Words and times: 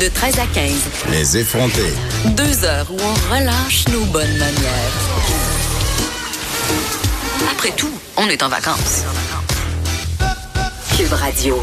De 0.00 0.08
13 0.08 0.38
à 0.38 0.46
15. 0.46 0.72
Les 1.10 1.38
effrontés. 1.38 1.94
Deux 2.36 2.64
heures 2.64 2.86
où 2.90 2.96
on 3.00 3.34
relâche 3.34 3.88
nos 3.88 4.04
bonnes 4.06 4.36
manières. 4.36 4.92
Après 7.50 7.70
tout, 7.70 7.92
on 8.18 8.28
est 8.28 8.42
en 8.42 8.48
vacances. 8.48 9.04
Cube 10.96 11.12
Radio. 11.12 11.62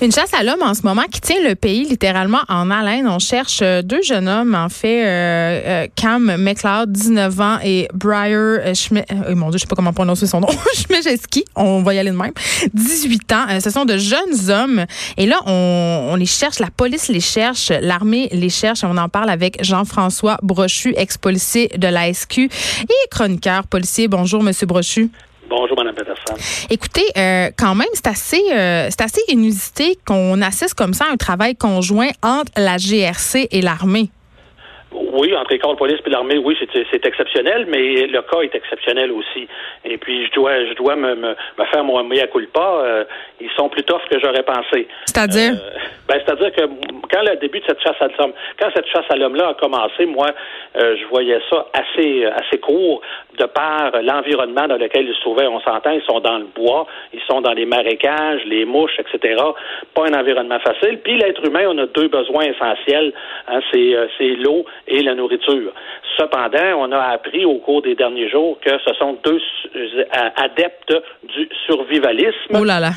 Une 0.00 0.12
chasse 0.12 0.32
à 0.32 0.44
l'homme 0.44 0.62
en 0.62 0.74
ce 0.74 0.82
moment 0.82 1.02
qui 1.10 1.20
tient 1.20 1.42
le 1.42 1.56
pays 1.56 1.84
littéralement 1.84 2.42
en 2.48 2.70
haleine. 2.70 3.08
On 3.08 3.18
cherche 3.18 3.58
euh, 3.62 3.82
deux 3.82 4.00
jeunes 4.00 4.28
hommes, 4.28 4.54
en 4.54 4.68
fait, 4.68 5.04
euh, 5.04 5.60
euh, 5.66 5.86
Cam 5.96 6.36
McLeod, 6.38 6.92
19 6.92 7.40
ans, 7.40 7.58
et 7.64 7.88
Briar 7.92 8.76
Schmidt, 8.76 9.12
mon 9.34 9.50
Dieu, 9.50 9.58
je 9.58 9.62
sais 9.62 9.66
pas 9.66 9.74
comment 9.74 9.92
prononcer 9.92 10.28
son 10.28 10.38
nom, 10.38 10.46
Schmijeski, 10.74 11.44
on 11.56 11.82
va 11.82 11.94
y 11.94 11.98
aller 11.98 12.12
de 12.12 12.16
même, 12.16 12.30
18 12.74 13.32
ans. 13.32 13.46
ce 13.58 13.70
sont 13.70 13.84
de 13.86 13.96
jeunes 13.96 14.50
hommes. 14.50 14.84
Et 15.16 15.26
là, 15.26 15.40
on, 15.46 16.10
on, 16.12 16.14
les 16.14 16.26
cherche, 16.26 16.60
la 16.60 16.70
police 16.70 17.08
les 17.08 17.18
cherche, 17.18 17.72
l'armée 17.80 18.28
les 18.30 18.50
cherche. 18.50 18.84
On 18.84 18.96
en 18.98 19.08
parle 19.08 19.30
avec 19.30 19.64
Jean-François 19.64 20.38
Brochu, 20.44 20.94
ex-policier 20.96 21.72
de 21.76 21.88
la 21.88 22.14
SQ 22.14 22.38
et 22.38 23.08
chroniqueur 23.10 23.66
policier. 23.66 24.06
Bonjour, 24.06 24.44
Monsieur 24.44 24.68
Brochu. 24.68 25.10
Bonjour, 25.50 25.76
Peterson. 25.76 26.07
Écoutez, 26.70 27.04
euh, 27.16 27.50
quand 27.56 27.74
même, 27.74 27.88
c'est 27.94 28.06
assez, 28.06 28.42
euh, 28.52 28.88
c'est 28.90 29.02
assez 29.02 29.20
inusité 29.28 29.98
qu'on 30.06 30.40
assiste 30.42 30.74
comme 30.74 30.94
ça 30.94 31.06
à 31.06 31.12
un 31.12 31.16
travail 31.16 31.56
conjoint 31.56 32.10
entre 32.22 32.52
la 32.56 32.76
GRC 32.76 33.48
et 33.50 33.62
l'armée. 33.62 34.10
Oui, 35.18 35.34
entre 35.34 35.50
les 35.50 35.58
corps 35.58 35.72
de 35.72 35.78
police 35.78 35.98
et 36.06 36.10
l'armée, 36.10 36.38
oui, 36.38 36.56
c'est 36.92 37.04
exceptionnel, 37.04 37.66
mais 37.68 38.06
le 38.06 38.22
cas 38.22 38.40
est 38.42 38.54
exceptionnel 38.54 39.10
aussi. 39.10 39.48
Et 39.84 39.98
puis, 39.98 40.26
je 40.26 40.32
dois, 40.32 40.64
je 40.64 40.74
dois 40.74 40.94
me, 40.94 41.16
me, 41.16 41.34
faire 41.72 41.82
mon 41.82 42.04
mea 42.04 42.28
culpa. 42.28 42.60
Euh, 42.60 43.04
ils 43.40 43.50
sont 43.56 43.68
plus 43.68 43.82
toughs 43.82 44.06
que 44.08 44.20
j'aurais 44.20 44.44
pensé. 44.44 44.86
C'est-à-dire? 45.06 45.54
Euh, 45.54 45.78
ben, 46.06 46.20
c'est-à-dire 46.24 46.52
que 46.52 46.62
quand 47.10 47.22
le 47.22 47.36
début 47.36 47.58
de 47.58 47.64
cette 47.66 47.82
chasse 47.82 48.00
à 48.00 48.06
l'homme, 48.06 48.32
quand 48.60 48.68
cette 48.74 48.86
chasse 48.86 49.06
à 49.10 49.16
l'homme-là 49.16 49.48
a 49.48 49.54
commencé, 49.54 50.06
moi, 50.06 50.28
euh, 50.76 50.96
je 50.96 51.04
voyais 51.08 51.40
ça 51.50 51.66
assez, 51.72 52.24
assez 52.24 52.58
court 52.58 53.02
de 53.36 53.44
par 53.44 53.90
l'environnement 54.02 54.68
dans 54.68 54.76
lequel 54.76 55.08
ils 55.08 55.14
se 55.14 55.20
trouvaient. 55.20 55.48
On 55.48 55.60
s'entend, 55.60 55.90
ils 55.90 56.02
sont 56.02 56.20
dans 56.20 56.38
le 56.38 56.46
bois, 56.54 56.86
ils 57.12 57.20
sont 57.28 57.40
dans 57.40 57.52
les 57.52 57.66
marécages, 57.66 58.42
les 58.44 58.64
mouches, 58.64 58.98
etc. 59.00 59.42
Pas 59.94 60.06
un 60.06 60.14
environnement 60.14 60.60
facile. 60.60 61.00
Puis 61.02 61.18
l'être 61.18 61.44
humain, 61.44 61.64
on 61.68 61.78
a 61.78 61.86
deux 61.86 62.08
besoins 62.08 62.44
essentiels. 62.44 63.12
Hein, 63.48 63.60
c'est 63.72 64.36
l'eau 64.36 64.64
et 64.86 65.02
nourriture. 65.14 65.72
Cependant, 66.16 66.78
on 66.78 66.92
a 66.92 66.98
appris 66.98 67.44
au 67.44 67.58
cours 67.58 67.82
des 67.82 67.94
derniers 67.94 68.28
jours 68.28 68.58
que 68.60 68.70
ce 68.84 68.94
sont 68.94 69.18
deux 69.24 69.40
euh, 69.76 70.04
adeptes 70.36 70.94
du 71.34 71.48
survivalisme. 71.66 72.54
Oh 72.54 72.64
là 72.64 72.80
là. 72.80 72.90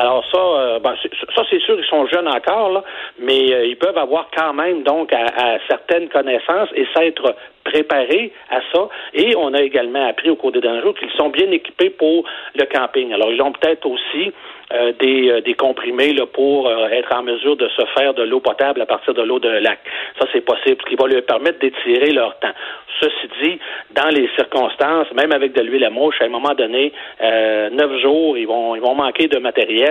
Alors 0.00 0.24
ça, 0.30 0.38
euh, 0.38 0.78
ben, 0.78 0.94
ça 1.34 1.42
c'est 1.50 1.60
sûr, 1.60 1.76
ils 1.76 1.86
sont 1.86 2.06
jeunes 2.06 2.28
encore, 2.28 2.70
là, 2.70 2.84
mais 3.18 3.52
euh, 3.52 3.66
ils 3.66 3.76
peuvent 3.76 3.98
avoir 3.98 4.28
quand 4.36 4.52
même 4.52 4.84
donc 4.84 5.12
à, 5.12 5.58
certaines 5.68 6.08
connaissances 6.08 6.68
et 6.76 6.86
s'être 6.96 7.34
préparés 7.64 8.32
à 8.48 8.60
ça. 8.72 8.88
Et 9.12 9.34
on 9.36 9.52
a 9.54 9.60
également 9.60 10.06
appris 10.06 10.30
au 10.30 10.36
cours 10.36 10.52
des 10.52 10.60
derniers 10.60 10.82
jours 10.82 10.94
qu'ils 10.94 11.10
sont 11.16 11.30
bien 11.30 11.50
équipés 11.50 11.90
pour 11.90 12.24
le 12.54 12.64
camping. 12.66 13.12
Alors 13.12 13.32
ils 13.32 13.42
ont 13.42 13.50
peut-être 13.50 13.86
aussi 13.86 14.32
euh, 14.72 14.92
des, 15.00 15.42
des, 15.42 15.54
comprimés 15.54 16.12
là, 16.12 16.26
pour 16.26 16.70
être 16.70 17.16
en 17.16 17.22
mesure 17.22 17.56
de 17.56 17.68
se 17.68 17.82
faire 17.96 18.14
de 18.14 18.22
l'eau 18.22 18.40
potable 18.40 18.80
à 18.80 18.86
partir 18.86 19.14
de 19.14 19.22
l'eau 19.22 19.40
de 19.40 19.48
lac. 19.48 19.80
Ça, 20.20 20.26
c'est 20.32 20.42
possible, 20.42 20.76
ce 20.80 20.88
qui 20.88 20.94
va 20.94 21.08
leur 21.08 21.24
permettre 21.24 21.58
d'étirer 21.58 22.12
leur 22.12 22.38
temps. 22.38 22.52
Ceci 23.00 23.28
dit, 23.42 23.58
dans 23.92 24.08
les 24.08 24.28
circonstances, 24.36 25.06
même 25.14 25.32
avec 25.32 25.52
de 25.52 25.62
l'huile 25.62 25.84
à 25.84 25.90
mouche, 25.90 26.20
à 26.20 26.24
un 26.24 26.28
moment 26.28 26.54
donné, 26.54 26.92
neuf 27.20 28.00
jours, 28.00 28.36
ils 28.36 28.46
vont, 28.46 28.74
ils 28.74 28.82
vont 28.82 28.94
manquer 28.94 29.28
de 29.28 29.38
matériel 29.38 29.87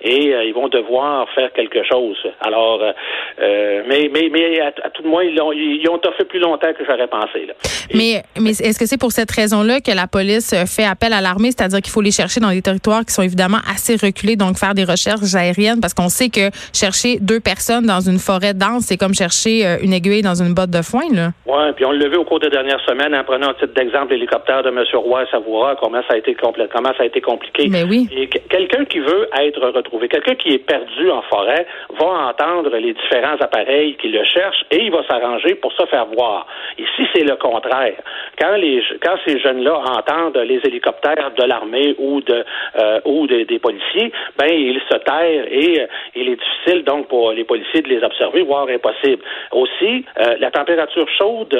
et 0.00 0.34
euh, 0.34 0.44
ils 0.44 0.54
vont 0.54 0.68
devoir 0.68 1.28
faire 1.34 1.52
quelque 1.52 1.82
chose. 1.84 2.16
Alors, 2.40 2.80
euh, 2.82 3.82
mais, 3.88 4.10
mais, 4.12 4.28
mais 4.30 4.60
à, 4.60 4.90
tout 4.90 5.02
le 5.02 5.08
moins, 5.08 5.24
ils 5.24 5.40
ont, 5.40 5.52
ils 5.52 5.86
ont 5.88 5.98
plus 6.28 6.38
longtemps 6.38 6.72
que 6.72 6.84
j'aurais 6.84 7.06
pensé. 7.06 7.46
Là. 7.46 7.54
mais, 7.94 8.22
mais 8.40 8.50
est-ce 8.50 8.78
que 8.78 8.86
c'est 8.86 8.98
pour 8.98 9.12
cette 9.12 9.30
raison-là 9.30 9.80
que 9.80 9.94
la 9.94 10.06
police 10.06 10.54
fait 10.66 10.84
appel 10.84 11.12
à 11.12 11.20
l'armée, 11.20 11.50
c'est-à-dire 11.50 11.80
qu'il 11.80 11.92
faut 11.92 12.02
les 12.02 12.10
chercher 12.10 12.40
dans 12.40 12.50
des 12.50 12.62
territoires 12.62 13.04
qui 13.04 13.12
sont 13.12 13.22
évidemment 13.22 13.58
assez 13.70 13.94
reculés, 13.94 14.36
donc 14.36 14.58
faire 14.58 14.74
des 14.74 14.84
recherches 14.84 15.34
aériennes, 15.34 15.80
parce 15.80 15.94
qu'on 15.94 16.08
sait 16.08 16.28
que 16.28 16.50
chercher 16.72 17.18
deux 17.20 17.40
personnes 17.40 17.86
dans 17.86 18.00
une 18.00 18.18
forêt 18.18 18.54
dense, 18.54 18.84
c'est 18.84 18.96
comme 18.96 19.14
chercher 19.14 19.78
une 19.82 19.92
aiguille 19.92 20.22
dans 20.22 20.34
une 20.34 20.54
botte 20.54 20.70
de 20.70 20.82
foin, 20.82 21.08
là. 21.12 21.30
Oui, 21.46 21.72
puis 21.74 21.84
on 21.84 21.92
le 21.92 22.08
vu 22.08 22.16
au 22.16 22.24
cours 22.24 22.40
des 22.40 22.50
dernières 22.50 22.80
semaines 22.86 23.14
en 23.14 23.24
prenant 23.24 23.50
un 23.50 23.54
titre 23.54 23.74
d'exemple 23.74 24.12
l'hélicoptère 24.12 24.62
de 24.62 24.68
M. 24.68 24.84
Roy 24.94 25.24
Savoura, 25.30 25.76
comment 25.76 26.02
ça 26.08 26.14
a 26.14 26.16
été 26.16 26.34
comment 26.34 26.92
ça 26.96 27.02
a 27.02 27.06
été 27.06 27.20
compliqué. 27.20 27.68
Mais 27.68 27.82
oui. 27.82 28.08
Et 28.12 28.28
quelqu'un 28.28 28.84
qui 28.84 28.98
veut 28.98 29.28
être 29.38 29.60
retrouvé, 29.70 30.08
quelqu'un 30.08 30.34
qui 30.34 30.54
est 30.54 30.66
perdu 30.66 31.10
en 31.10 31.22
forêt, 31.22 31.66
va 31.98 32.06
entendre 32.28 32.76
les 32.76 32.92
différents 32.92 33.36
appareils 33.40 33.96
qui 33.96 34.08
le 34.08 34.24
cherchent 34.24 34.64
et 34.70 34.82
il 34.84 34.90
va 34.90 35.06
s'arranger 35.06 35.54
pour 35.56 35.72
se 35.72 35.84
faire 35.86 36.06
voir. 36.06 36.46
Ici, 36.78 37.08
c'est 37.14 37.24
le 37.24 37.36
contraire. 37.36 37.96
Quand 38.38 38.56
les 38.56 38.82
quand 39.02 39.16
ces 39.26 39.38
jeunes-là 39.38 39.82
entendent 39.98 40.38
les 40.38 40.60
hélicoptères 40.64 41.32
de 41.36 41.44
l'armée 41.44 41.94
ou 41.98 42.20
de 42.20 42.44
euh, 42.78 43.00
ou 43.04 43.26
des 43.26 43.58
policiers, 43.58 44.12
ben 44.38 44.50
ils 44.50 44.80
se 44.88 44.96
terrent 44.98 45.46
et 45.50 45.80
euh, 45.80 45.86
il 46.14 46.28
est 46.30 46.36
difficile 46.36 46.84
donc 46.84 47.08
pour 47.08 47.32
les 47.32 47.44
policiers 47.44 47.82
de 47.82 47.88
les 47.88 48.02
observer, 48.02 48.42
voire 48.42 48.68
impossible. 48.68 49.22
Aussi, 49.52 50.04
euh, 50.18 50.36
la 50.38 50.50
température 50.50 51.06
chaude 51.18 51.52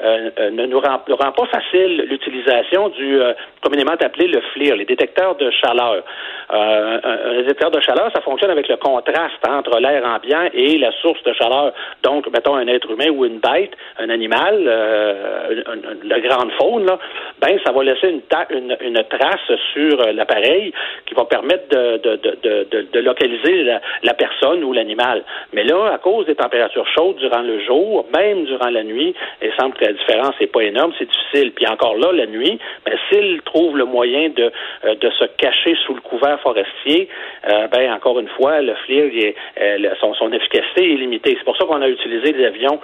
ne 0.00 0.66
nous 0.66 0.80
rend, 0.80 1.32
pas 1.32 1.46
facile 1.46 2.06
l'utilisation 2.08 2.88
du 2.90 3.18
communément 3.62 3.92
appelé 3.92 4.28
le 4.28 4.40
FLIR, 4.52 4.76
les 4.76 4.84
détecteurs 4.84 5.36
de 5.36 5.50
chaleur. 5.50 6.02
Un, 7.24 7.42
détecteur 7.42 7.70
de 7.70 7.80
chaleur, 7.80 8.10
ça 8.14 8.20
fonctionne 8.20 8.50
avec 8.50 8.68
le 8.68 8.76
contraste 8.76 9.46
entre 9.48 9.78
l'air 9.78 10.04
ambiant 10.04 10.48
et 10.52 10.78
la 10.78 10.92
source 10.92 11.22
de 11.24 11.32
chaleur. 11.32 11.72
Donc, 12.02 12.30
mettons 12.32 12.54
un 12.54 12.66
être 12.66 12.90
humain 12.90 13.10
ou 13.10 13.24
une 13.24 13.38
bête, 13.38 13.72
un 13.98 14.10
animal, 14.10 14.64
la 16.04 16.20
grande 16.20 16.52
faune, 16.52 16.86
là, 16.86 16.98
ben 17.40 17.58
ça 17.64 17.72
va 17.72 17.82
laisser 17.84 18.08
une, 18.50 18.76
une, 18.80 19.02
trace 19.04 19.58
sur 19.72 19.96
l'appareil 20.12 20.72
qui 21.06 21.14
va 21.14 21.24
permettre 21.24 21.68
de, 21.68 22.98
localiser 23.00 23.64
la, 24.02 24.14
personne 24.14 24.64
ou 24.64 24.72
l'animal. 24.72 25.22
Mais 25.52 25.64
là, 25.64 25.92
à 25.92 25.98
cause 25.98 26.26
des 26.26 26.34
températures 26.34 26.86
chaudes 26.94 27.16
durant 27.16 27.42
le 27.42 27.60
jour, 27.60 28.06
même 28.16 28.44
durant 28.44 28.70
la 28.70 28.82
nuit, 28.82 29.14
semble 29.58 29.74
que 29.74 29.84
la 29.84 29.92
différence 29.92 30.34
n'est 30.40 30.46
pas 30.46 30.62
énorme, 30.62 30.92
c'est 30.98 31.08
difficile. 31.08 31.52
Puis 31.52 31.66
encore 31.66 31.96
là, 31.96 32.12
la 32.12 32.26
nuit, 32.26 32.58
ben, 32.84 32.96
s'il 33.08 33.40
trouve 33.42 33.76
le 33.76 33.84
moyen 33.84 34.28
de, 34.30 34.50
euh, 34.84 34.94
de 34.94 35.10
se 35.10 35.24
cacher 35.36 35.76
sous 35.86 35.94
le 35.94 36.00
couvert 36.00 36.40
forestier, 36.40 37.08
euh, 37.48 37.66
ben 37.68 37.92
encore 37.92 38.18
une 38.18 38.28
fois, 38.28 38.60
le 38.60 38.74
FLIR, 38.74 39.34
euh, 39.60 39.94
son, 40.00 40.32
efficacité 40.32 40.92
est 40.92 40.96
limitée. 40.96 41.36
C'est 41.38 41.44
pour 41.44 41.56
ça 41.56 41.64
qu'on 41.64 41.82
a 41.82 41.88
utilisé 41.88 42.32
des 42.32 42.44
avions, 42.44 42.80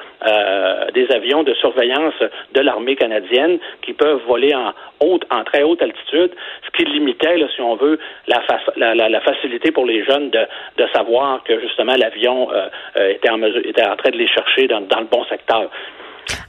des 0.94 1.10
avions 1.10 1.42
de 1.42 1.54
surveillance 1.54 2.14
de 2.54 2.60
l'armée 2.60 2.96
canadienne 2.96 3.58
qui 3.82 3.92
peuvent 3.92 4.20
voler 4.26 4.54
en 4.54 4.72
haute, 5.00 5.24
en 5.30 5.42
très 5.44 5.62
haute 5.62 5.82
altitude, 5.82 6.30
ce 6.64 6.70
qui 6.76 6.88
limitait, 6.88 7.36
là, 7.36 7.46
si 7.54 7.60
on 7.60 7.74
veut, 7.74 7.98
la, 8.28 8.40
la, 8.76 9.08
la, 9.08 9.20
facilité 9.20 9.72
pour 9.72 9.86
les 9.86 10.04
jeunes 10.04 10.30
de, 10.30 10.46
de 10.76 10.86
savoir 10.94 11.42
que 11.44 11.60
justement 11.60 11.94
l'avion 11.96 12.48
était 12.96 13.30
en 13.30 13.38
mesure, 13.38 13.62
était 13.64 13.86
en 13.86 13.96
train 13.96 14.10
de 14.10 14.18
les 14.18 14.28
chercher 14.28 14.68
dans, 14.68 14.80
dans 14.80 15.00
le 15.00 15.06
bon 15.06 15.24
secteur. 15.24 15.68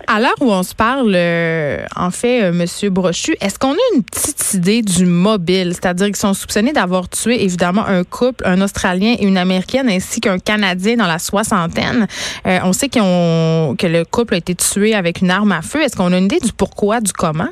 À 0.08 0.20
l'heure 0.20 0.36
où 0.42 0.52
on 0.52 0.64
se 0.64 0.76
parle, 0.76 1.14
euh, 1.16 1.86
en 1.96 2.12
fait, 2.12 2.44
euh, 2.44 2.52
Monsieur 2.54 2.90
Brochu, 2.90 3.36
est-ce 3.42 3.58
qu'on 3.58 3.72
a 3.72 3.96
une 3.96 4.04
petite 4.04 4.54
idée 4.54 4.82
du 4.82 5.06
mobile? 5.06 5.72
C'est-à-dire 5.74 6.08
qu'ils 6.08 6.16
sont 6.18 6.34
soupçonnés 6.34 6.74
d'avoir 6.74 7.10
tué, 7.10 7.44
évidemment, 7.44 7.86
un 7.86 8.04
couple, 8.04 8.46
un 8.46 8.62
Australien 8.62 9.16
et 9.18 9.26
une 9.26 9.38
Américaine, 9.38 9.90
ainsi 9.90 10.20
qu'un 10.22 10.40
Canadien 10.40 10.98
dans 10.98 11.08
la 11.08 11.20
soixantaine. 11.20 12.08
Euh, 12.46 12.60
on 12.64 12.74
sait 12.74 12.90
que 12.90 13.00
le 13.88 14.04
couple 14.04 14.36
a 14.36 14.38
été 14.38 14.56
tué 14.56 14.94
avec 14.94 15.22
une 15.22 15.32
arme 15.32 15.52
à 15.52 15.62
feu. 15.62 15.82
Est-ce 15.82 15.96
qu'on 15.96 16.12
a 16.12 16.18
une 16.18 16.26
idée 16.26 16.40
du 16.40 16.54
pourquoi, 16.54 17.00
du 17.00 17.14
comment? 17.14 17.50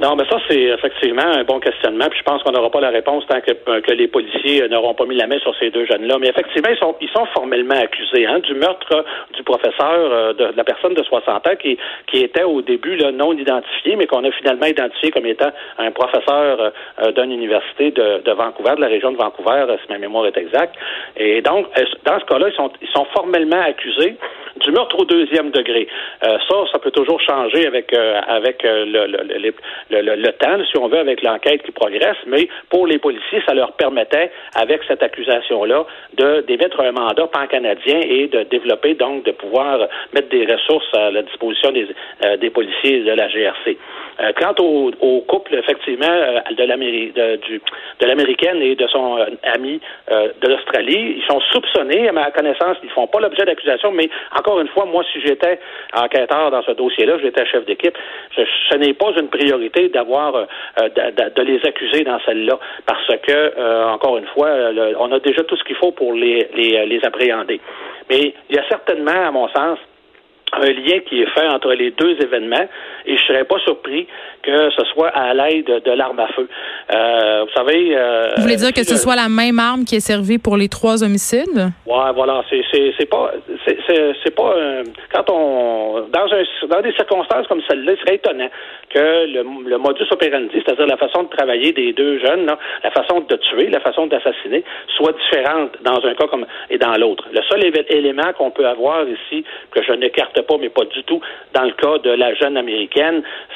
Non, 0.00 0.14
mais 0.14 0.24
ça, 0.30 0.38
c'est 0.48 0.60
effectivement 0.60 1.26
un 1.26 1.42
bon 1.42 1.58
questionnement. 1.58 2.06
Puis 2.08 2.20
je 2.20 2.24
pense 2.24 2.40
qu'on 2.44 2.52
n'aura 2.52 2.70
pas 2.70 2.80
la 2.80 2.90
réponse 2.90 3.26
tant 3.26 3.40
que, 3.40 3.50
euh, 3.50 3.80
les 3.88 4.06
policiers 4.06 4.62
euh, 4.62 4.68
n'auront 4.68 4.94
pas 4.94 5.06
mis 5.06 5.16
la 5.16 5.26
main 5.26 5.40
sur 5.40 5.56
ces 5.56 5.70
deux 5.70 5.86
jeunes-là. 5.86 6.18
Mais 6.20 6.28
effectivement, 6.28 6.70
ils 6.70 6.78
sont, 6.78 6.94
ils 7.00 7.08
sont 7.08 7.26
formellement 7.34 7.74
accusés 7.74 8.24
hein, 8.24 8.38
du 8.38 8.54
meurtre 8.54 9.04
du 9.34 9.42
professeur, 9.42 10.12
euh, 10.12 10.32
de, 10.34 10.52
la 10.56 10.62
personne 10.62 10.94
de 10.94 11.02
60 11.02 11.48
ans 11.48 11.56
qui, 11.60 11.76
était 12.12 12.44
au 12.44 12.62
début 12.62 12.96
là, 12.96 13.10
non 13.10 13.32
identifié, 13.32 13.96
mais 13.96 14.06
qu'on 14.06 14.24
a 14.24 14.30
finalement 14.32 14.66
identifié 14.66 15.10
comme 15.10 15.26
étant 15.26 15.50
un 15.78 15.90
professeur 15.90 16.72
d'une 17.14 17.32
université 17.32 17.90
de, 17.90 18.22
de, 18.24 18.32
Vancouver, 18.32 18.74
de 18.76 18.80
la 18.80 18.88
région 18.88 19.12
de 19.12 19.16
Vancouver, 19.16 19.66
si 19.82 19.92
ma 19.92 19.98
mémoire 19.98 20.26
est 20.26 20.36
exacte. 20.36 20.74
Et 21.16 21.40
donc, 21.42 21.66
dans 22.04 22.18
ce 22.18 22.24
cas-là, 22.24 22.48
ils 22.48 22.56
sont, 22.56 22.70
ils 22.82 22.88
sont 22.88 23.06
formellement 23.14 23.60
accusés 23.60 24.16
du 24.58 24.70
meurtre 24.70 24.98
au 24.98 25.04
deuxième 25.04 25.50
degré. 25.50 25.88
ça, 26.22 26.56
ça 26.72 26.78
peut 26.78 26.90
toujours 26.90 27.20
changer 27.20 27.66
avec, 27.66 27.92
avec 27.92 28.62
le, 28.62 29.06
le, 29.06 29.22
le 29.24 29.52
le, 29.90 30.30
temps, 30.32 30.58
si 30.70 30.78
on 30.78 30.88
veut, 30.88 30.98
avec 30.98 31.22
l'enquête 31.22 31.62
qui 31.62 31.72
progresse, 31.72 32.16
mais 32.26 32.48
pour 32.70 32.86
les 32.86 32.98
policiers, 32.98 33.42
ça 33.46 33.54
leur 33.54 33.72
permettait, 33.72 34.30
avec 34.54 34.82
cette 34.86 35.02
accusation-là, 35.02 35.84
de 36.16 36.44
d'émettre 36.46 36.80
un 36.80 36.92
mandat 36.92 37.26
pan-canadien 37.26 38.00
et 38.00 38.28
de 38.28 38.42
développer, 38.44 38.94
donc, 38.94 39.24
de 39.24 39.32
pouvoir 39.32 39.88
mettre 40.12 40.28
des 40.28 40.46
ressources 40.46 40.88
à 40.94 41.10
la 41.10 41.22
disposition 41.22 41.70
des, 41.72 41.88
euh, 42.24 42.36
des 42.36 42.50
policiers 42.50 43.00
de 43.00 43.12
la 43.12 43.28
GRC. 43.28 43.76
Euh, 44.20 44.32
quant 44.40 44.54
au, 44.60 44.90
au, 45.00 45.20
couple, 45.22 45.54
effectivement, 45.54 46.06
euh, 46.08 46.40
de 46.56 46.64
l'Amérique, 46.64 47.14
de, 47.14 48.06
l'américaine 48.06 48.60
et 48.62 48.74
de 48.74 48.86
son 48.88 49.18
ami 49.42 49.80
de 50.10 50.48
l'Australie, 50.48 51.16
ils 51.18 51.24
sont 51.28 51.40
soupçonnés, 51.52 52.08
à 52.08 52.12
ma 52.12 52.30
connaissance, 52.30 52.78
ils 52.82 52.90
font 52.90 53.06
pas 53.06 53.20
l'objet 53.20 53.44
d'accusation, 53.44 53.92
mais 53.92 54.08
encore 54.38 54.47
une 54.56 54.68
fois, 54.68 54.86
moi, 54.86 55.04
si 55.12 55.20
j'étais 55.20 55.58
enquêteur 55.94 56.50
dans 56.50 56.62
ce 56.62 56.72
dossier-là, 56.72 57.18
j'étais 57.22 57.44
chef 57.46 57.64
d'équipe, 57.66 57.96
ce 58.34 58.76
n'est 58.76 58.94
pas 58.94 59.10
une 59.18 59.28
priorité 59.28 59.88
d'avoir 59.88 60.34
euh, 60.34 60.88
de, 60.88 61.42
les 61.42 61.60
accuser 61.66 62.04
dans 62.04 62.18
celle-là 62.24 62.58
parce 62.86 63.06
que 63.06 63.32
euh, 63.32 63.86
encore 63.88 64.18
une 64.18 64.26
fois, 64.26 64.50
on 64.98 65.12
a 65.12 65.18
déjà 65.20 65.42
tout 65.44 65.56
ce 65.56 65.64
qu'il 65.64 65.76
faut 65.76 65.92
pour 65.92 66.12
les, 66.12 66.48
les, 66.54 66.86
les 66.86 67.04
appréhender. 67.04 67.60
Mais 68.10 68.34
il 68.48 68.56
y 68.56 68.58
a 68.58 68.66
certainement, 68.68 69.26
à 69.26 69.30
mon 69.30 69.48
sens, 69.48 69.78
un 70.52 70.70
lien 70.70 71.00
qui 71.00 71.22
est 71.22 71.30
fait 71.30 71.46
entre 71.46 71.72
les 71.72 71.90
deux 71.90 72.16
événements 72.22 72.66
et 73.08 73.16
je 73.16 73.22
serais 73.24 73.44
pas 73.44 73.58
surpris 73.60 74.06
que 74.42 74.70
ce 74.70 74.84
soit 74.92 75.08
à 75.08 75.34
l'aide 75.34 75.82
de 75.84 75.92
l'arme 75.92 76.20
à 76.20 76.28
feu. 76.28 76.46
Euh, 76.94 77.44
vous 77.44 77.52
savez. 77.54 77.96
Euh, 77.96 78.34
vous 78.36 78.42
voulez 78.42 78.56
dire 78.56 78.72
que 78.72 78.84
ce 78.84 78.96
soit 78.96 79.16
la 79.16 79.28
même 79.28 79.58
arme 79.58 79.84
qui 79.84 79.96
est 79.96 80.00
servie 80.00 80.38
pour 80.38 80.56
les 80.56 80.68
trois 80.68 81.02
homicides? 81.02 81.72
Ouais, 81.86 82.12
voilà. 82.14 82.44
C'est 82.50 82.62
c'est 82.98 83.06
pas 83.06 83.32
c'est 83.66 84.34
pas 84.34 84.54
quand 85.12 85.30
on 85.30 86.06
dans 86.12 86.28
un 86.32 86.42
dans 86.68 86.82
des 86.82 86.92
circonstances 86.92 87.46
comme 87.48 87.62
celle-là, 87.68 87.92
il 87.92 87.98
serait 87.98 88.16
étonnant 88.16 88.50
que 88.90 89.26
le, 89.26 89.42
le 89.68 89.78
modus 89.78 90.06
operandi, 90.10 90.54
c'est-à-dire 90.54 90.86
la 90.86 90.96
façon 90.96 91.24
de 91.24 91.28
travailler 91.28 91.72
des 91.72 91.92
deux 91.92 92.18
jeunes, 92.18 92.46
la 92.82 92.90
façon 92.90 93.20
de 93.20 93.36
tuer, 93.36 93.68
la 93.68 93.80
façon 93.80 94.06
d'assassiner, 94.06 94.64
soit 94.96 95.12
différente 95.12 95.72
dans 95.82 96.04
un 96.04 96.14
cas 96.14 96.26
comme 96.26 96.46
et 96.70 96.78
dans 96.78 96.94
l'autre. 96.96 97.24
Le 97.32 97.42
seul 97.48 97.60
élément 97.88 98.32
qu'on 98.36 98.50
peut 98.50 98.66
avoir 98.66 99.04
ici 99.08 99.44
que 99.70 99.82
je 99.82 99.92
n'écarte 99.92 100.40
pas, 100.42 100.56
mais 100.58 100.68
pas 100.68 100.84
du 100.84 101.02
tout, 101.04 101.20
dans 101.54 101.64
le 101.64 101.72
cas 101.72 101.98
de 101.98 102.10
la 102.10 102.34
jeune 102.34 102.56
américaine, 102.56 102.97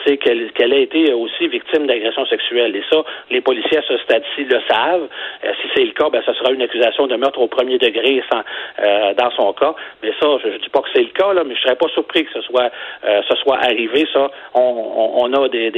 c'est 0.04 0.16
qu'elle 0.16 0.72
a 0.72 0.76
été 0.76 1.12
aussi 1.12 1.48
victime 1.48 1.86
d'agression 1.86 2.26
sexuelle. 2.26 2.74
Et 2.76 2.82
ça, 2.90 3.02
les 3.30 3.40
policiers 3.40 3.78
à 3.78 3.82
ce 3.82 3.98
stade-ci 3.98 4.44
le 4.44 4.60
savent. 4.68 5.08
Euh, 5.44 5.52
si 5.60 5.68
c'est 5.74 5.84
le 5.84 5.92
cas, 5.92 6.08
ben, 6.10 6.22
ça 6.24 6.34
sera 6.34 6.52
une 6.52 6.62
accusation 6.62 7.06
de 7.06 7.16
meurtre 7.16 7.40
au 7.40 7.48
premier 7.48 7.78
degré 7.78 8.22
sans, 8.30 8.42
euh, 8.80 9.14
dans 9.14 9.30
son 9.32 9.52
cas. 9.52 9.74
Mais 10.02 10.12
ça, 10.20 10.26
je 10.42 10.48
ne 10.48 10.58
dis 10.58 10.68
pas 10.68 10.80
que 10.80 10.88
c'est 10.94 11.02
le 11.02 11.10
cas, 11.10 11.32
là, 11.32 11.44
mais 11.44 11.54
je 11.54 11.62
serais 11.62 11.76
pas 11.76 11.88
surpris 11.88 12.24
que 12.24 12.32
ce 12.32 12.42
soit, 12.42 12.70
euh, 13.04 13.22
ce 13.28 13.36
soit 13.36 13.58
arrivé. 13.58 14.06
Ça, 14.12 14.30
on, 14.54 15.32
a 15.32 15.48
des, 15.48 15.70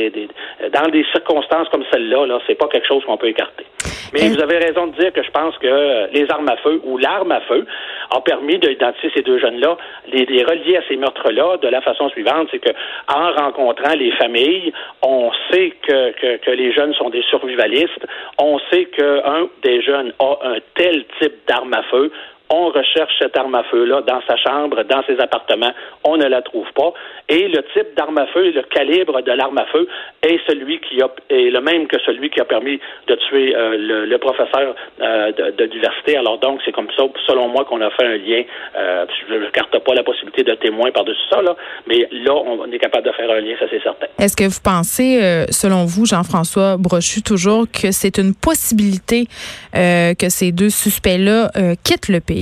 dans 0.73 0.89
des 0.91 1.05
circonstances 1.13 1.69
comme 1.69 1.85
celle-là, 1.93 2.27
là, 2.27 2.39
c'est 2.47 2.55
pas 2.55 2.69
quelque 2.69 2.87
chose 2.87 3.05
qu'on 3.05 3.17
peut 3.17 3.29
écarter. 3.29 3.65
Mais 4.12 4.29
vous 4.29 4.41
avez 4.41 4.59
raison 4.59 4.89
de 4.89 4.97
dire 5.01 5.12
que 5.12 5.23
je 5.23 5.31
pense 5.31 5.56
que 5.59 6.12
les 6.12 6.31
armes 6.31 6.49
à 6.49 6.56
feu 6.59 6.81
ou 6.85 6.99
l'arme 6.99 7.33
à 7.33 7.41
feu 7.43 7.67
a 8.11 8.21
permis 8.21 8.59
d'identifier 8.59 9.11
ces 9.15 9.23
deux 9.23 9.39
jeunes-là, 9.39 9.77
les, 10.12 10.25
les 10.27 10.45
relier 10.45 10.77
à 10.77 10.83
ces 10.89 10.97
meurtres-là 10.97 11.56
de 11.59 11.69
la 11.69 11.81
façon 11.81 12.09
suivante, 12.11 12.49
c'est 12.51 12.59
que 12.59 12.71
en 13.12 13.33
rencontrant 13.33 13.95
les 13.95 14.12
familles, 14.12 14.73
on 15.03 15.31
sait 15.51 15.73
que, 15.83 16.12
que, 16.12 16.37
que, 16.37 16.51
les 16.51 16.73
jeunes 16.73 16.95
sont 16.95 17.11
des 17.11 17.23
survivalistes, 17.23 18.06
on 18.39 18.59
sait 18.71 18.87
qu'un 18.87 19.49
des 19.62 19.83
jeunes 19.83 20.12
a 20.19 20.39
un 20.45 20.56
tel 20.75 21.05
type 21.21 21.35
d'arme 21.47 21.75
à 21.75 21.83
feu, 21.85 22.11
on 22.50 22.69
recherche 22.69 23.12
cette 23.19 23.37
arme 23.37 23.55
à 23.55 23.64
feu-là 23.64 24.02
dans 24.02 24.20
sa 24.29 24.37
chambre, 24.37 24.82
dans 24.85 25.02
ses 25.05 25.19
appartements, 25.19 25.73
on 26.05 26.17
ne 26.17 26.26
la 26.26 26.43
trouve 26.43 26.70
pas. 26.75 26.93
Et 27.29 27.49
le 27.49 27.62
type 27.73 27.96
d'arme 27.96 28.19
à 28.19 28.26
feu, 28.26 28.50
le 28.50 28.62
calibre 28.62 29.23
de 29.23 29.32
l'arme 29.32 29.56
à 29.58 29.67
feu 29.67 29.88
est 30.23 30.38
celui 30.46 30.79
qui 30.81 31.00
a, 31.00 31.08
est 31.31 31.50
le 31.50 31.61
même 31.61 31.87
que 31.87 31.96
celui 32.05 32.29
qui 32.29 32.41
a 32.41 32.44
permis 32.44 32.79
de 33.06 33.14
tuer 33.29 33.56
euh, 33.56 34.06
le, 34.06 34.19
professeur 34.19 34.75
euh, 35.00 35.32
de, 35.32 35.64
l'université. 35.64 36.17
Alors 36.17 36.38
donc, 36.38 36.61
c'est 36.64 36.73
comme 36.73 36.88
ça, 36.96 37.05
selon 37.26 37.49
moi, 37.49 37.64
qu'on 37.64 37.81
a 37.81 37.91
fait 37.91 38.05
un 38.05 38.17
lien. 38.17 38.43
Euh, 38.76 39.06
je 39.29 39.35
ne 39.35 39.50
carte 39.50 39.79
pas 39.79 39.94
la 39.94 40.02
possibilité 40.02 40.43
de 40.43 40.55
témoin 40.55 40.91
par-dessus 40.93 41.20
ça, 41.31 41.41
mais 41.87 42.06
là, 42.12 42.35
on 42.35 42.70
est 42.70 42.79
capable 42.79 43.06
de 43.06 43.12
faire 43.12 43.31
un 43.31 43.41
lien, 43.41 43.55
ça 43.58 43.67
c'est 43.70 43.82
certain. 43.82 44.06
Est-ce 44.19 44.37
que 44.37 44.44
vous 44.44 44.61
pensez, 44.62 45.46
selon 45.50 45.85
vous, 45.85 46.06
Jean-François 46.06 46.76
Brochu, 46.79 47.23
toujours 47.23 47.64
que 47.70 47.91
c'est 47.91 48.19
une 48.19 48.35
possibilité 48.35 49.26
que 49.73 50.29
ces 50.29 50.52
deux 50.52 50.70
suspects-là 50.70 51.50
quittent 51.82 52.08
le 52.08 52.20
pays? 52.20 52.34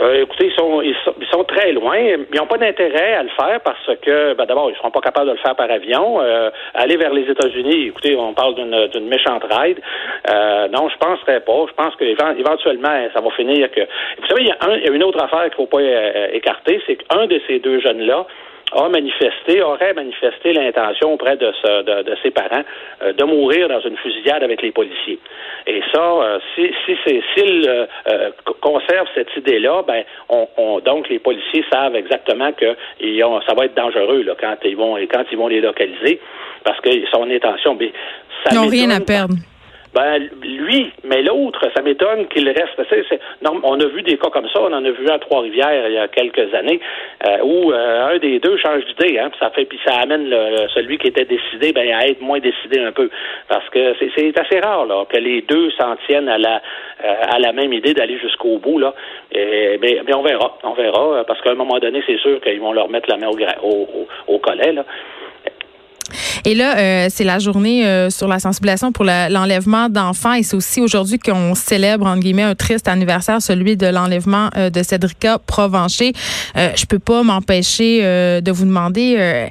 Euh, 0.00 0.22
écoutez, 0.22 0.46
ils 0.46 1.26
sont, 1.32 1.44
très 1.44 1.72
loin. 1.72 1.98
Ils 1.98 2.38
n'ont 2.38 2.46
pas 2.46 2.58
d'intérêt 2.58 3.14
à 3.14 3.22
le 3.24 3.30
faire 3.30 3.60
parce 3.64 3.90
que, 4.00 4.34
ben, 4.34 4.46
d'abord, 4.46 4.68
ils 4.68 4.74
ne 4.74 4.76
seront 4.76 4.92
pas 4.92 5.00
capables 5.00 5.26
de 5.26 5.32
le 5.32 5.38
faire 5.38 5.56
par 5.56 5.70
avion. 5.70 6.20
Euh, 6.20 6.50
aller 6.74 6.96
vers 6.96 7.12
les 7.12 7.28
États-Unis, 7.28 7.88
écoutez, 7.88 8.14
on 8.16 8.32
parle 8.32 8.54
d'une 8.54 9.08
méchante 9.08 9.42
ride. 9.50 9.80
Euh, 10.30 10.68
non, 10.68 10.88
je 10.88 10.94
ne 10.94 10.98
penserais 11.00 11.40
pas. 11.40 11.64
Je 11.68 11.74
pense 11.74 11.96
qu'éventuellement, 11.96 13.08
ça 13.12 13.20
va 13.20 13.30
finir 13.30 13.70
que. 13.72 13.80
Vous 13.80 14.26
savez, 14.28 14.42
il 14.42 14.46
y 14.46 14.78
il 14.78 14.86
y 14.86 14.88
a 14.88 14.92
une 14.92 15.02
autre 15.02 15.22
affaire 15.22 15.50
qu'il 15.50 15.50
ne 15.50 15.56
faut 15.56 15.66
pas 15.66 15.82
écarter, 16.32 16.80
c'est 16.86 16.96
qu'un 16.96 17.26
de 17.26 17.40
ces 17.48 17.58
deux 17.58 17.80
jeunes-là 17.80 18.26
a 18.72 18.88
manifesté, 18.88 19.62
aurait 19.62 19.94
manifesté 19.94 20.52
l'intention 20.52 21.14
auprès 21.14 21.36
de, 21.36 21.52
de, 22.02 22.16
ses 22.22 22.30
parents 22.30 22.62
euh, 23.02 23.12
de 23.12 23.24
mourir 23.24 23.68
dans 23.68 23.80
une 23.80 23.96
fusillade 23.96 24.42
avec 24.42 24.62
les 24.62 24.72
policiers. 24.72 25.18
Et 25.66 25.80
ça, 25.92 26.02
euh, 26.02 26.38
si, 26.54 26.70
si 26.84 26.96
c'est 27.04 27.22
s'ils 27.34 27.68
euh, 27.68 27.86
conservent 28.60 29.08
cette 29.14 29.34
idée-là, 29.36 29.82
ben 29.86 30.02
on, 30.28 30.80
donc 30.80 31.08
les 31.08 31.18
policiers 31.18 31.64
savent 31.72 31.96
exactement 31.96 32.52
que 32.52 32.76
ça 33.46 33.54
va 33.54 33.64
être 33.64 33.74
dangereux 33.74 34.22
là, 34.22 34.34
quand 34.38 34.56
ils 34.64 34.76
vont 34.76 34.96
quand 35.10 35.24
ils 35.30 35.38
vont 35.38 35.48
les 35.48 35.60
localiser, 35.60 36.20
parce 36.64 36.80
que 36.80 36.90
son 37.12 37.30
intention, 37.30 37.74
ben, 37.74 37.90
ça 38.44 38.50
ils 38.52 38.56
n'ont 38.56 38.68
rien 38.68 38.90
à 38.90 39.00
perdre. 39.00 39.34
Ben, 39.94 40.28
lui, 40.42 40.92
mais 41.04 41.22
l'autre, 41.22 41.66
ça 41.74 41.82
m'étonne 41.82 42.28
qu'il 42.28 42.48
reste. 42.48 42.80
on 43.42 43.80
a 43.80 43.86
vu 43.86 44.02
des 44.02 44.18
cas 44.18 44.28
comme 44.30 44.48
ça, 44.48 44.60
on 44.60 44.72
en 44.72 44.84
a 44.84 44.90
vu 44.90 45.08
à 45.08 45.18
Trois-Rivières 45.18 45.88
il 45.88 45.94
y 45.94 45.98
a 45.98 46.08
quelques 46.08 46.52
années, 46.54 46.80
euh, 47.26 47.38
où 47.42 47.72
euh, 47.72 48.14
un 48.14 48.18
des 48.18 48.38
deux 48.38 48.56
change 48.58 48.84
d'idée, 48.84 49.18
hein, 49.18 49.30
ça 49.40 49.50
fait, 49.50 49.64
puis 49.64 49.78
ça 49.84 49.96
amène 50.00 50.28
celui 50.74 50.98
qui 50.98 51.08
était 51.08 51.24
décidé 51.24 51.72
ben, 51.72 51.88
à 51.94 52.06
être 52.06 52.20
moins 52.20 52.38
décidé 52.38 52.80
un 52.80 52.92
peu. 52.92 53.08
Parce 53.48 53.68
que 53.70 53.94
c'est 54.14 54.38
assez 54.38 54.60
rare 54.60 54.86
là, 54.86 55.04
que 55.08 55.16
les 55.16 55.42
deux 55.42 55.70
s'en 55.72 55.96
tiennent 56.06 56.28
à 56.28 56.38
la, 56.38 56.60
euh, 57.04 57.14
à 57.30 57.38
la 57.38 57.52
même 57.52 57.72
idée 57.72 57.94
d'aller 57.94 58.18
jusqu'au 58.18 58.58
bout. 58.58 58.78
Là. 58.78 58.94
Et, 59.32 59.78
mais, 59.80 60.14
on 60.14 60.22
verra, 60.22 60.58
on 60.64 60.74
verra, 60.74 61.24
parce 61.24 61.40
qu'à 61.40 61.50
un 61.50 61.54
moment 61.54 61.78
donné, 61.78 62.02
c'est 62.06 62.18
sûr 62.18 62.40
qu'ils 62.40 62.60
vont 62.60 62.72
leur 62.72 62.88
mettre 62.88 63.08
la 63.08 63.16
main 63.16 63.28
au, 63.28 63.66
au, 63.66 64.08
au 64.26 64.38
collet. 64.38 64.72
Là. 64.72 64.84
Et 66.48 66.54
là, 66.54 66.78
euh, 66.78 67.08
c'est 67.10 67.24
la 67.24 67.38
journée 67.38 67.86
euh, 67.86 68.08
sur 68.08 68.26
la 68.26 68.38
sensibilisation 68.38 68.90
pour 68.90 69.04
l'enlèvement 69.04 69.90
d'enfants 69.90 70.32
et 70.32 70.42
c'est 70.42 70.56
aussi 70.56 70.80
aujourd'hui 70.80 71.18
qu'on 71.18 71.54
célèbre, 71.54 72.06
entre 72.06 72.20
guillemets, 72.20 72.42
un 72.42 72.54
triste 72.54 72.88
anniversaire, 72.88 73.42
celui 73.42 73.76
de 73.76 73.86
l'enlèvement 73.86 74.48
euh, 74.56 74.70
de 74.70 74.82
Cédrica 74.82 75.38
Provencher. 75.46 76.14
je 76.56 76.86
peux 76.86 76.98
pas 76.98 77.22
m'empêcher 77.22 78.00
de 78.40 78.50
vous 78.50 78.64
demander 78.64 79.50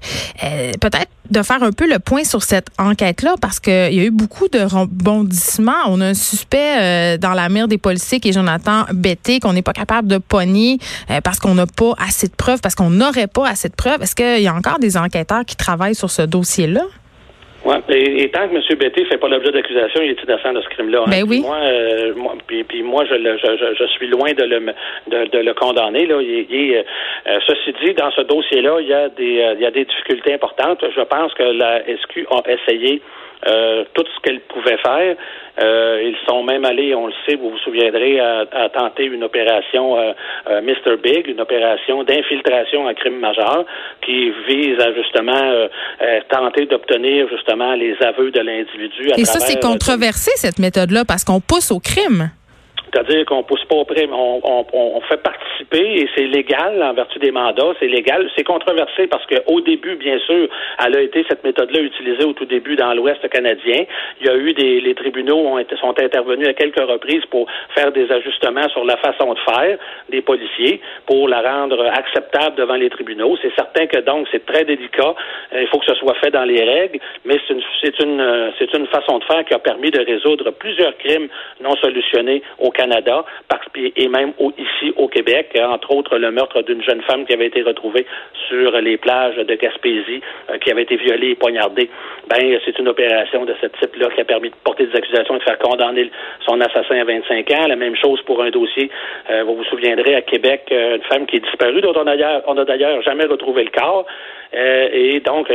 peut-être 0.81 1.11
de 1.29 1.41
faire 1.43 1.63
un 1.63 1.71
peu 1.71 1.89
le 1.89 1.99
point 1.99 2.23
sur 2.23 2.43
cette 2.43 2.67
enquête-là 2.77 3.35
parce 3.41 3.59
qu'il 3.59 3.73
y 3.73 3.99
a 3.99 4.03
eu 4.03 4.11
beaucoup 4.11 4.47
de 4.47 4.59
rebondissements. 4.59 5.71
On 5.87 6.01
a 6.01 6.07
un 6.07 6.13
suspect 6.13 7.17
dans 7.17 7.33
la 7.33 7.49
mire 7.49 7.67
des 7.67 7.77
policiers 7.77 8.19
qui 8.19 8.29
est 8.29 8.33
Jonathan 8.33 8.85
Betté, 8.93 9.39
qu'on 9.39 9.53
n'est 9.53 9.61
pas 9.61 9.73
capable 9.73 10.07
de 10.07 10.17
pogner 10.17 10.79
parce 11.23 11.39
qu'on 11.39 11.55
n'a 11.55 11.65
pas 11.65 11.93
assez 11.97 12.27
de 12.27 12.35
preuves, 12.35 12.61
parce 12.61 12.75
qu'on 12.75 12.89
n'aurait 12.89 13.27
pas 13.27 13.47
assez 13.47 13.69
de 13.69 13.75
preuves. 13.75 14.01
Est-ce 14.01 14.15
qu'il 14.15 14.41
y 14.41 14.47
a 14.47 14.53
encore 14.53 14.79
des 14.79 14.97
enquêteurs 14.97 15.45
qui 15.45 15.55
travaillent 15.55 15.95
sur 15.95 16.11
ce 16.11 16.21
dossier-là? 16.21 16.83
Et, 17.89 18.29
tant 18.29 18.47
que 18.47 18.55
M. 18.55 18.77
Betté 18.77 19.01
ne 19.01 19.07
fait 19.07 19.17
pas 19.17 19.27
l'objet 19.27 19.51
d'accusation, 19.51 20.01
il 20.01 20.11
est 20.11 20.23
innocent 20.23 20.53
de 20.53 20.61
ce 20.61 20.69
crime-là. 20.69 21.01
Hein. 21.01 21.09
Ben 21.09 21.23
oui. 21.27 21.41
Moi, 21.41 21.57
euh, 21.57 22.13
moi, 22.15 22.33
puis, 22.45 22.63
puis, 22.63 22.83
moi, 22.83 23.03
je, 23.05 23.15
je, 23.15 23.75
je, 23.77 23.85
suis 23.87 24.07
loin 24.07 24.31
de 24.33 24.43
le, 24.43 24.59
de, 25.07 25.29
de 25.29 25.39
le 25.39 25.53
condamner. 25.53 26.05
Là. 26.05 26.21
Il, 26.21 26.45
il, 26.49 26.75
euh, 26.75 27.39
ceci 27.45 27.73
dit, 27.83 27.93
dans 27.93 28.11
ce 28.11 28.21
dossier-là, 28.21 28.77
il 28.79 28.87
y 28.87 28.93
a 28.93 29.09
des, 29.09 29.41
euh, 29.41 29.53
il 29.55 29.61
y 29.61 29.65
a 29.65 29.71
des 29.71 29.85
difficultés 29.85 30.33
importantes. 30.33 30.83
Je 30.95 31.01
pense 31.01 31.33
que 31.33 31.43
la 31.43 31.81
SQ 31.83 32.27
a 32.31 32.41
essayé 32.49 33.01
euh, 33.45 33.83
tout 33.93 34.03
ce 34.15 34.21
qu'elle 34.21 34.39
pouvait 34.41 34.77
faire. 34.77 35.15
Euh, 35.61 36.01
ils 36.03 36.17
sont 36.27 36.43
même 36.43 36.65
allés, 36.65 36.95
on 36.95 37.07
le 37.07 37.13
sait, 37.25 37.35
vous 37.35 37.51
vous 37.51 37.57
souviendrez, 37.59 38.19
à, 38.19 38.69
tenter 38.69 39.05
une 39.05 39.23
opération 39.23 39.97
euh, 39.97 40.13
euh 40.49 40.61
Mr. 40.61 40.97
Big, 41.03 41.27
une 41.27 41.41
opération 41.41 42.03
d'infiltration 42.03 42.85
en 42.87 42.93
crime 42.93 43.19
majeur 43.19 43.65
qui 44.01 44.31
vise 44.47 44.79
à 44.79 44.93
justement 44.93 45.67
tenter 46.29 46.65
d'obtenir 46.65 47.27
justement 47.29 47.73
les 47.75 47.95
aveux 48.01 48.31
de 48.31 48.39
l'individu. 48.39 49.11
Et 49.17 49.25
ça, 49.25 49.39
c'est 49.39 49.61
controversé, 49.61 50.31
cette 50.35 50.59
méthode-là, 50.59 51.03
parce 51.07 51.23
qu'on 51.23 51.39
pousse 51.39 51.71
au 51.71 51.79
crime. 51.79 52.29
C'est-à-dire 52.91 53.25
qu'on 53.25 53.43
pousse 53.43 53.63
pas 53.65 53.75
au 53.75 53.85
prix, 53.85 54.07
on, 54.11 54.41
on, 54.43 54.65
on, 54.73 55.01
fait 55.01 55.21
participer 55.21 56.01
et 56.01 56.09
c'est 56.15 56.25
légal 56.25 56.81
en 56.81 56.93
vertu 56.93 57.19
des 57.19 57.31
mandats, 57.31 57.73
c'est 57.79 57.87
légal. 57.87 58.29
C'est 58.35 58.43
controversé 58.43 59.07
parce 59.07 59.25
qu'au 59.25 59.61
début, 59.61 59.95
bien 59.95 60.17
sûr, 60.19 60.47
elle 60.83 60.95
a 60.95 61.01
été 61.01 61.25
cette 61.29 61.43
méthode-là 61.43 61.81
utilisée 61.81 62.23
au 62.23 62.33
tout 62.33 62.45
début 62.45 62.75
dans 62.75 62.93
l'Ouest 62.93 63.27
canadien. 63.29 63.83
Il 64.21 64.27
y 64.27 64.29
a 64.29 64.35
eu 64.37 64.53
des 64.53 64.79
les 64.81 64.95
tribunaux 64.95 65.37
ont 65.37 65.57
été, 65.57 65.75
sont 65.77 65.95
intervenus 65.99 66.47
à 66.47 66.53
quelques 66.53 66.79
reprises 66.79 67.25
pour 67.29 67.47
faire 67.75 67.91
des 67.91 68.09
ajustements 68.11 68.69
sur 68.69 68.85
la 68.85 68.97
façon 68.97 69.33
de 69.33 69.39
faire 69.39 69.77
des 70.09 70.21
policiers 70.21 70.79
pour 71.05 71.27
la 71.27 71.41
rendre 71.41 71.85
acceptable 71.87 72.55
devant 72.55 72.75
les 72.75 72.89
tribunaux. 72.89 73.37
C'est 73.41 73.53
certain 73.55 73.87
que 73.87 73.99
donc 73.99 74.27
c'est 74.31 74.45
très 74.45 74.63
délicat. 74.63 75.13
Euh, 75.53 75.61
il 75.61 75.67
faut 75.67 75.79
que 75.79 75.85
ce 75.85 75.95
soit 75.95 76.15
fait 76.15 76.31
dans 76.31 76.45
les 76.45 76.63
règles, 76.63 76.99
mais 77.25 77.35
c'est 77.47 77.53
une 77.53 77.61
c'est 77.81 77.99
une 77.99 78.21
euh, 78.21 78.51
c'est 78.57 78.73
une 78.73 78.87
façon 78.87 79.19
de 79.19 79.23
faire 79.25 79.43
qui 79.45 79.53
a 79.53 79.59
permis 79.59 79.91
de 79.91 79.99
résoudre 79.99 80.51
plusieurs 80.51 80.97
crimes 80.97 81.27
non 81.61 81.75
solutionnés 81.77 82.41
au 82.59 82.71
Canada, 82.77 83.25
et 83.75 84.07
même 84.07 84.33
ici 84.57 84.93
au 84.95 85.07
Québec, 85.07 85.49
euh, 85.57 85.65
entre 85.65 85.91
autres 85.91 86.17
le 86.17 86.31
meurtre 86.31 86.61
d'une 86.61 86.81
jeune 86.83 87.01
femme 87.01 87.25
qui 87.25 87.33
avait 87.33 87.47
été 87.47 87.61
retrouvée 87.61 88.05
sur 88.47 88.71
les 88.79 88.97
plages 88.97 89.35
de 89.35 89.55
Gaspésie, 89.55 90.21
euh, 90.49 90.57
qui 90.59 90.71
avait 90.71 90.83
été 90.83 90.95
violée 90.95 91.31
et 91.31 91.35
poignardée. 91.35 91.89
Ben, 92.29 92.59
c'est 92.65 92.77
une 92.79 92.87
opération 92.87 93.45
de 93.45 93.55
ce 93.61 93.67
type-là 93.67 94.09
qui 94.13 94.21
a 94.21 94.25
permis 94.25 94.49
de 94.49 94.55
porter 94.63 94.85
des 94.85 94.95
accusations 94.95 95.35
et 95.35 95.39
de 95.39 95.43
faire 95.43 95.59
condamner 95.59 96.11
son 96.45 96.59
assassin 96.61 96.99
à 96.99 97.03
25 97.03 97.51
ans. 97.51 97.67
La 97.67 97.75
même 97.75 97.95
chose 97.95 98.21
pour 98.21 98.41
un 98.41 98.49
dossier, 98.49 98.89
euh, 99.29 99.43
vous 99.43 99.55
vous 99.55 99.65
souviendrez, 99.65 100.15
à 100.15 100.21
Québec, 100.21 100.67
une 100.71 101.03
femme 101.03 101.25
qui 101.25 101.37
est 101.37 101.45
disparue, 101.45 101.81
dont 101.81 101.93
on 101.95 102.57
a 102.57 102.65
d'ailleurs 102.65 103.01
jamais 103.01 103.25
retrouvé 103.25 103.63
le 103.63 103.71
corps. 103.71 104.05
Et 104.53 105.19
donc, 105.19 105.51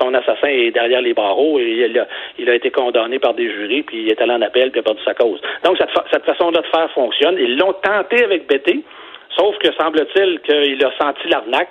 son 0.00 0.14
assassin 0.14 0.48
est 0.48 0.70
derrière 0.70 1.00
les 1.00 1.14
barreaux 1.14 1.58
et 1.58 1.90
il 2.38 2.48
a, 2.48 2.54
été 2.54 2.70
condamné 2.70 3.18
par 3.18 3.34
des 3.34 3.50
jurys, 3.50 3.82
puis 3.82 4.02
il 4.02 4.10
est 4.10 4.20
allé 4.22 4.32
en 4.32 4.42
appel, 4.42 4.70
puis 4.70 4.78
il 4.78 4.80
a 4.80 4.82
perdu 4.84 5.02
sa 5.04 5.14
cause. 5.14 5.40
Donc, 5.64 5.78
cette, 5.78 6.24
façon-là 6.50 6.60
de 6.60 6.66
faire 6.66 6.90
fonctionne. 6.92 7.36
Ils 7.38 7.56
l'ont 7.56 7.74
tenté 7.82 8.24
avec 8.24 8.48
Betty, 8.48 8.84
sauf 9.36 9.56
que 9.58 9.72
semble-t-il 9.74 10.40
qu'il 10.40 10.84
a 10.84 10.90
senti 10.98 11.28
l'arnaque. 11.28 11.70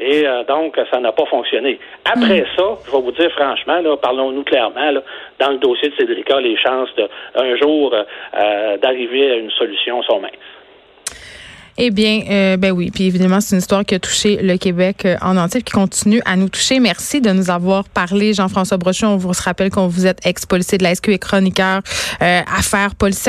Et 0.00 0.26
euh, 0.26 0.44
donc, 0.44 0.78
ça 0.92 1.00
n'a 1.00 1.10
pas 1.10 1.26
fonctionné. 1.26 1.80
Après 2.04 2.42
hmm. 2.42 2.56
ça, 2.56 2.64
je 2.86 2.92
vais 2.92 3.02
vous 3.02 3.12
dire 3.12 3.30
franchement, 3.32 3.80
là, 3.80 3.96
parlons-nous 3.96 4.44
clairement, 4.44 4.90
là, 4.92 5.02
dans 5.40 5.50
le 5.50 5.58
dossier 5.58 5.88
de 5.90 5.96
Cédrica, 5.96 6.40
les 6.40 6.56
chances 6.56 6.94
de 6.96 7.08
un 7.34 7.56
jour 7.56 7.92
euh, 7.94 8.76
d'arriver 8.78 9.32
à 9.32 9.36
une 9.36 9.50
solution 9.50 10.02
sont 10.02 10.20
minces. 10.20 10.32
Eh 11.80 11.92
bien, 11.92 12.22
euh, 12.28 12.56
ben 12.56 12.72
oui. 12.72 12.90
Puis 12.92 13.04
évidemment, 13.04 13.40
c'est 13.40 13.54
une 13.54 13.60
histoire 13.60 13.84
qui 13.84 13.94
a 13.94 14.00
touché 14.00 14.36
le 14.42 14.56
Québec 14.56 15.04
euh, 15.04 15.16
en 15.22 15.36
entier, 15.36 15.62
qui 15.62 15.72
continue 15.72 16.20
à 16.24 16.34
nous 16.34 16.48
toucher. 16.48 16.80
Merci 16.80 17.20
de 17.20 17.30
nous 17.30 17.50
avoir 17.50 17.88
parlé, 17.88 18.34
Jean-François 18.34 18.78
Brochon. 18.78 19.06
On 19.06 19.16
vous 19.16 19.30
rappelle 19.44 19.70
qu'on 19.70 19.86
vous 19.86 20.04
êtes 20.04 20.18
ex-policier 20.26 20.76
de 20.76 20.82
la 20.82 20.96
SQ 20.96 21.10
et 21.10 21.18
chroniqueur 21.20 21.82
euh, 22.20 22.40
affaires 22.52 22.96
policières. 22.96 23.26